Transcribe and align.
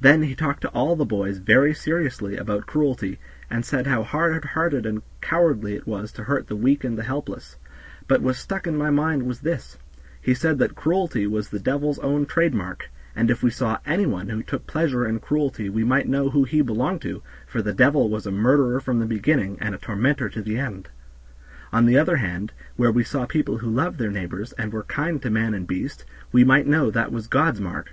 Then 0.00 0.22
he 0.22 0.34
talked 0.34 0.62
to 0.62 0.68
all 0.70 0.96
the 0.96 1.04
boys 1.04 1.38
very 1.38 1.72
seriously 1.74 2.36
about 2.36 2.66
cruelty, 2.66 3.20
and 3.48 3.64
said 3.64 3.86
how 3.86 4.02
hard 4.02 4.44
hearted 4.46 4.84
and 4.84 5.00
cowardly 5.20 5.76
it 5.76 5.86
was 5.86 6.10
to 6.14 6.24
hurt 6.24 6.48
the 6.48 6.56
weak 6.56 6.82
and 6.82 6.98
the 6.98 7.04
helpless; 7.04 7.56
but 8.08 8.20
what 8.20 8.34
stuck 8.34 8.66
in 8.66 8.76
my 8.76 8.90
mind 8.90 9.22
was 9.22 9.38
this, 9.42 9.78
he 10.20 10.34
said 10.34 10.58
that 10.58 10.74
cruelty 10.74 11.24
was 11.28 11.48
the 11.50 11.60
devil's 11.60 12.00
own 12.00 12.26
trade 12.26 12.52
mark, 12.52 12.90
and 13.14 13.30
if 13.30 13.44
we 13.44 13.50
saw 13.50 13.78
any 13.86 14.06
one 14.06 14.28
who 14.28 14.42
took 14.42 14.66
pleasure 14.66 15.06
in 15.06 15.20
cruelty 15.20 15.68
we 15.68 15.84
might 15.84 16.08
know 16.08 16.30
who 16.30 16.42
he 16.42 16.62
belonged 16.62 17.02
to, 17.02 17.22
for 17.46 17.62
the 17.62 17.72
devil 17.72 18.10
was 18.10 18.26
a 18.26 18.32
murderer 18.32 18.80
from 18.80 18.98
the 18.98 19.06
beginning, 19.06 19.56
and 19.60 19.72
a 19.72 19.78
tormentor 19.78 20.28
to 20.28 20.42
the 20.42 20.58
end. 20.58 20.88
On 21.72 21.86
the 21.86 21.96
other 21.96 22.16
hand, 22.16 22.52
where 22.74 22.90
we 22.90 23.04
saw 23.04 23.24
people 23.24 23.58
who 23.58 23.70
loved 23.70 24.00
their 24.00 24.10
neighbors, 24.10 24.50
and 24.54 24.72
were 24.72 24.82
kind 24.82 25.22
to 25.22 25.30
man 25.30 25.54
and 25.54 25.64
beast, 25.68 26.04
we 26.32 26.42
might 26.42 26.66
know 26.66 26.90
that 26.90 27.12
was 27.12 27.28
God's 27.28 27.60
mark." 27.60 27.92